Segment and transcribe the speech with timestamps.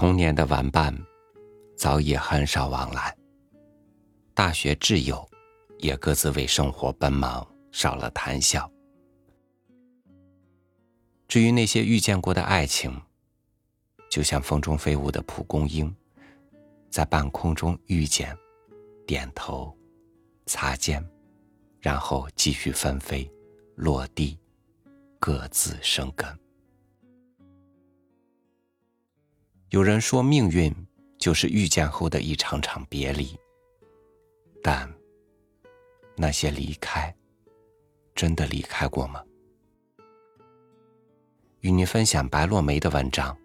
[0.00, 0.98] 童年的玩伴，
[1.76, 3.14] 早已很少往来；
[4.32, 5.28] 大学挚友，
[5.76, 8.72] 也各自为生活奔忙，少了谈笑。
[11.28, 12.98] 至于那些遇见过的爱情，
[14.10, 15.94] 就像风中飞舞的蒲公英，
[16.88, 18.34] 在半空中遇见，
[19.06, 19.76] 点头，
[20.46, 21.06] 擦肩，
[21.78, 23.30] 然后继续纷飞，
[23.74, 24.38] 落地，
[25.18, 26.39] 各自生根。
[29.70, 30.74] 有人说，命运
[31.16, 33.38] 就是遇见后的一场场别离。
[34.60, 34.92] 但
[36.16, 37.14] 那些离开，
[38.12, 39.22] 真的离开过吗？
[41.60, 43.36] 与你分享白落梅的文章。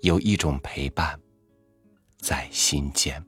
[0.00, 1.20] 有一种陪伴，
[2.16, 3.22] 在心间。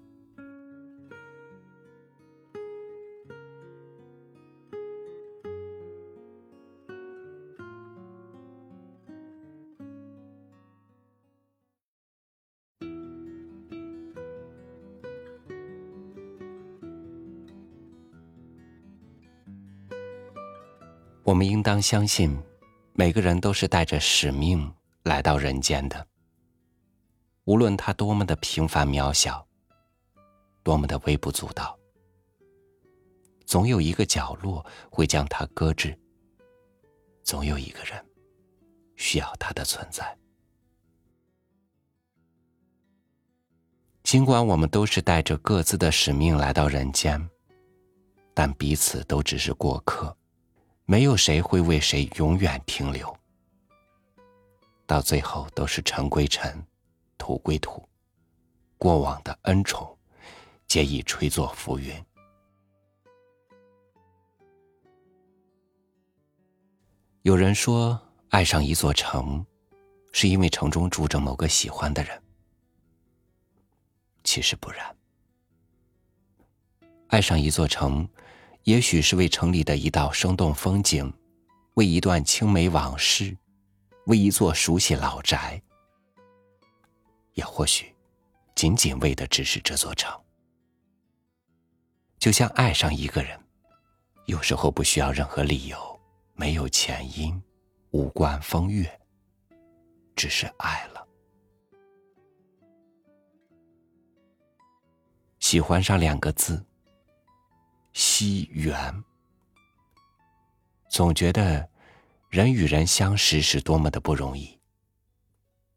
[21.27, 22.41] 我们应当相信，
[22.93, 26.07] 每个人都是带着使命来到人间的。
[27.46, 29.45] 无论他多么的平凡渺小，
[30.63, 31.77] 多么的微不足道，
[33.45, 35.99] 总有一个角落会将他搁置。
[37.24, 38.07] 总有一个人
[38.95, 40.16] 需要他的存在。
[44.04, 47.29] 尽管我们都是带着各自的使命来到人间，
[48.32, 50.16] 但彼此都只是过客。
[50.88, 53.15] 没有谁会为谁永远停留，
[54.87, 56.65] 到最后都是尘归尘，
[57.18, 57.84] 土归土，
[58.79, 59.98] 过往的恩宠，
[60.68, 61.92] 皆已吹作浮云。
[67.22, 69.44] 有人说，爱上一座城，
[70.12, 72.22] 是因为城中住着某个喜欢的人。
[74.22, 74.97] 其实不然，
[77.08, 78.08] 爱上一座城。
[78.66, 81.12] 也许是为城里的一道生动风景，
[81.75, 83.37] 为一段青梅往事，
[84.06, 85.62] 为一座熟悉老宅，
[87.34, 87.94] 也或许
[88.56, 90.12] 仅仅为的只是这座城。
[92.19, 93.38] 就像爱上一个人，
[94.25, 96.00] 有时候不需要任何理由，
[96.34, 97.41] 没有前因，
[97.93, 99.00] 无关风月，
[100.16, 101.06] 只是爱了。
[105.38, 106.60] 喜欢上两个字。
[107.98, 109.02] 惜缘，
[110.90, 111.66] 总觉得
[112.28, 114.60] 人与人相识是多么的不容易。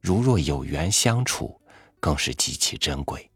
[0.01, 1.57] 如若有缘相处，
[1.97, 3.31] 更是极其珍贵。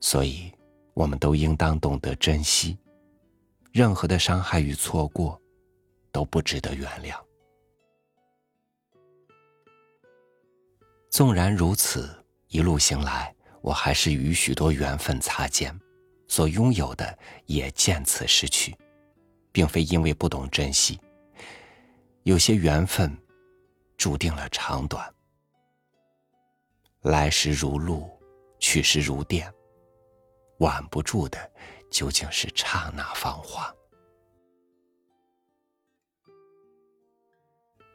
[0.00, 0.52] 所以，
[0.94, 2.76] 我们都应当懂得珍惜。
[3.70, 5.40] 任何的伤害与错过，
[6.10, 7.16] 都不值得原谅。
[11.08, 12.12] 纵然如此，
[12.48, 13.32] 一路行来，
[13.62, 15.72] 我还是与许多缘分擦肩。
[16.28, 18.76] 所拥有的也渐次失去，
[19.50, 21.00] 并非因为不懂珍惜。
[22.22, 23.10] 有些缘分
[23.96, 25.12] 注定了长短，
[27.00, 28.08] 来时如露，
[28.58, 29.52] 去时如电，
[30.58, 31.50] 挽不住的
[31.90, 33.74] 究竟是刹那芳华。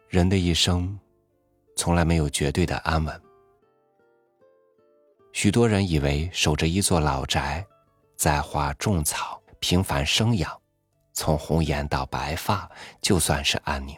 [0.09, 0.99] 人的一生，
[1.75, 3.21] 从来没有绝对的安稳。
[5.31, 7.65] 许多人以为守着一座老宅。
[8.15, 10.61] 栽花种草，平凡生养，
[11.13, 12.69] 从红颜到白发，
[13.01, 13.95] 就算是安宁；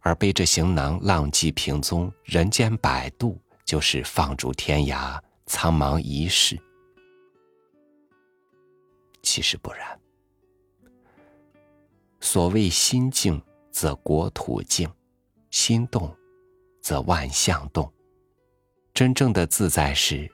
[0.00, 6.58] 而背着行囊，浪迹平踪，人间百度，就是放逐天涯，苍茫一世。
[9.22, 9.98] 其实不然。
[12.20, 14.90] 所谓心静则国土静，
[15.50, 16.14] 心动
[16.82, 17.90] 则万象动。
[18.92, 20.30] 真正的自在是，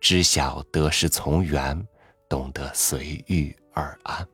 [0.00, 1.86] 知晓得失从缘。
[2.28, 4.26] 懂得随遇而安。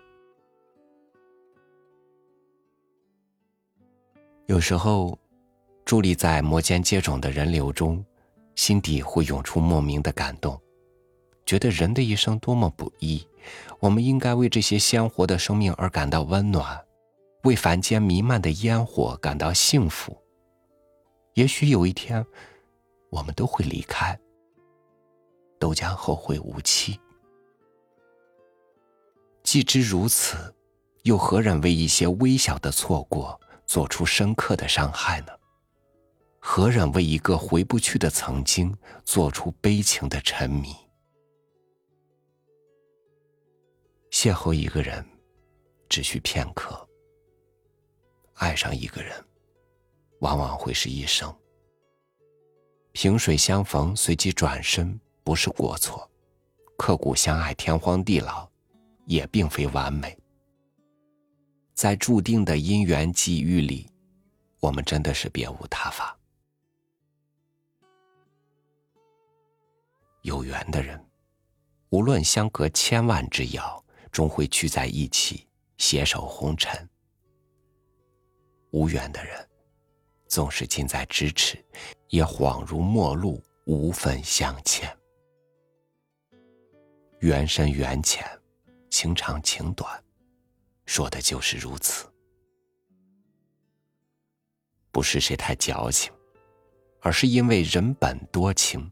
[4.47, 5.19] 有时候，
[5.85, 8.05] 伫立在摩肩接踵的人流中，
[8.57, 10.61] 心底会涌出莫名的感动，
[11.47, 13.27] 觉得人的一生多么不易。
[13.79, 16.85] 我们应该为这些鲜活的生命而感到温暖，
[17.45, 20.17] 为凡间弥漫的烟火感到幸福。
[21.35, 22.25] 也许有一天，
[23.11, 24.19] 我们都会离开，
[25.59, 26.99] 都将后会无期。
[29.45, 30.53] 既知如此，
[31.03, 35.33] 又何忍为一些微小的错过做出深刻的伤害呢？
[36.41, 38.75] 何忍为一个回不去的曾经
[39.05, 40.75] 做出悲情的沉迷？
[44.11, 45.07] 邂逅一个人，
[45.89, 46.75] 只需片刻；
[48.35, 49.13] 爱上一个人，
[50.21, 51.33] 往往会是一生。
[52.93, 56.09] 萍水相逢，随即转身，不是过错；
[56.79, 58.49] 刻骨相爱，天荒地老，
[59.07, 60.17] 也并非完美。
[61.75, 63.91] 在注定的因缘际遇里，
[64.61, 66.17] 我们真的是别无他法。
[70.23, 70.99] 有缘的人，
[71.91, 75.47] 无论相隔千万之遥，终会聚在一起，
[75.77, 76.73] 携手红尘；
[78.71, 79.47] 无缘的人，
[80.29, 81.63] 纵使近在咫尺，
[82.09, 84.97] 也恍如陌路，无分相欠。
[87.19, 88.27] 缘深缘浅，
[88.95, 90.05] 情长情短。
[90.87, 92.07] 说的就是如此，
[94.93, 96.13] 不是谁太矫情，
[97.01, 98.89] 而是因为人本多情，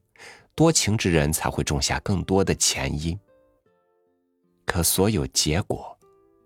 [0.56, 3.16] 多情之人才会种下更多的前因。
[4.66, 5.96] 可所有结果，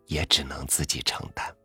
[0.04, 1.56] 也只能自己承担。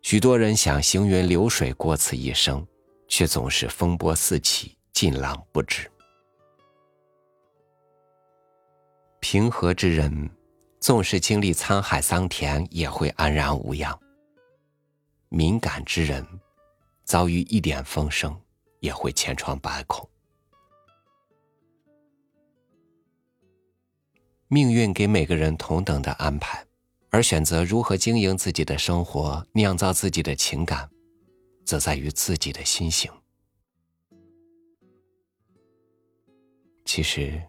[0.00, 2.66] 许多人想行云流水过此一生，
[3.08, 5.91] 却总是风波四起，尽浪不止。
[9.22, 10.28] 平和之人。
[10.80, 13.96] 纵使经历沧海桑田，也会安然无恙。
[15.28, 16.26] 敏感之人，
[17.04, 18.36] 遭遇一点风声，
[18.80, 20.10] 也会千疮百孔。
[24.48, 26.66] 命运给每个人同等的安排，
[27.10, 30.90] 而选择如何经营自己的生活，酿造自己的情感，
[31.64, 33.08] 则在于自己的心性。
[36.84, 37.40] 其实，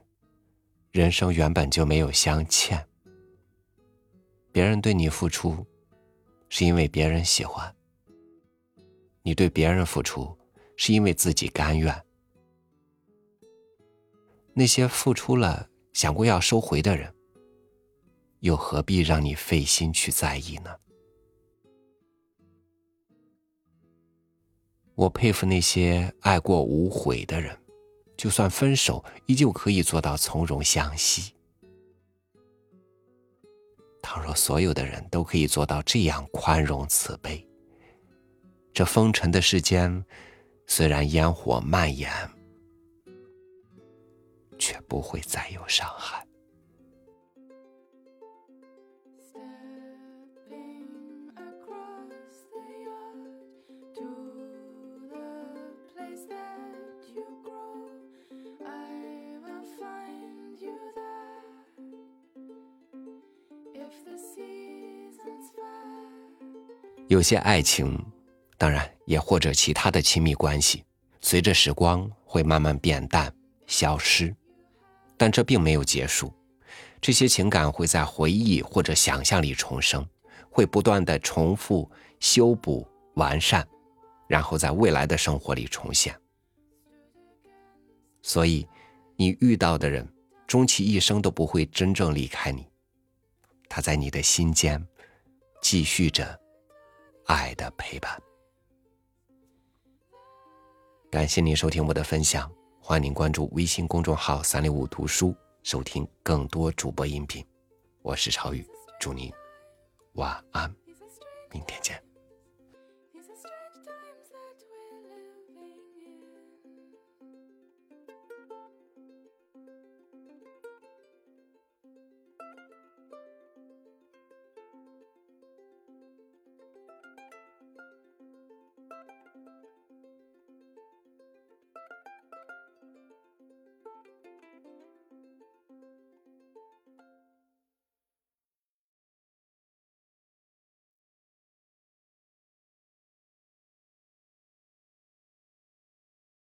[0.94, 2.88] 人生原本就没有相欠。
[4.52, 5.66] 别人对你付出，
[6.50, 7.68] 是因为别人喜欢；
[9.24, 10.38] 你对别人付出，
[10.78, 11.92] 是因为自己甘愿。
[14.54, 17.12] 那些付出了想过要收回的人，
[18.42, 20.76] 又何必让你费心去在意呢？
[24.94, 27.58] 我佩服那些爱过无悔的人，
[28.24, 31.34] 就算分手，依旧可以做到从容相惜。
[34.02, 37.46] 倘若所有的人都可以做到这样宽容慈悲，
[38.74, 40.06] 这风尘的世间，
[40.68, 42.10] 虽然烟火蔓延，
[44.58, 46.26] 却不会再有伤害。
[67.14, 68.04] 有些爱情，
[68.58, 70.84] 当然也或者其他的亲密关系，
[71.22, 73.32] 随着时光会慢慢变淡、
[73.68, 74.36] 消失，
[75.16, 76.34] 但这并没有结束。
[77.00, 80.04] 这些情感会在回忆或者想象里重生，
[80.50, 81.88] 会不断的重复、
[82.20, 82.84] 修补、
[83.14, 83.64] 完善，
[84.28, 86.20] 然后在未来的生活里重现。
[88.24, 88.68] 所以，
[89.16, 90.12] 你遇到的人，
[90.48, 92.66] 终其一生都不会真正离开你。
[93.70, 94.84] 他在你的心间，
[95.62, 96.40] 继续着
[97.26, 98.22] 爱的陪伴。
[101.12, 107.46] 感谢您收听我的分享，欢迎您关注微信公众号“三六五读书”，收听更多主播音频。
[108.02, 108.68] 我是朝宇，
[109.00, 109.32] 祝您
[110.14, 110.74] 晚安，
[111.52, 112.13] 明天见。